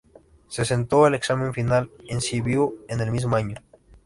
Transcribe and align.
Se 0.47 0.65
sentó 0.65 1.05
el 1.05 1.13
examen 1.13 1.53
final 1.53 1.91
en 2.09 2.21
Sibiu 2.21 2.75
en 2.87 3.01
el 3.01 3.11
mismo 3.11 3.35
año. 3.35 3.57